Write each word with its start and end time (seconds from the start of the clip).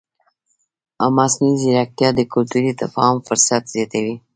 مصنوعي 1.15 1.55
ځیرکتیا 1.61 2.09
د 2.15 2.19
کلتوري 2.33 2.71
تفاهم 2.81 3.17
فرصت 3.27 3.61
زیاتوي. 3.73 4.15